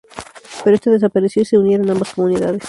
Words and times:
Pero 0.63 0.75
esto 0.75 0.89
desapareció 0.89 1.43
y 1.43 1.45
se 1.45 1.59
unieron 1.59 1.87
ambas 1.91 2.15
comunidades. 2.15 2.59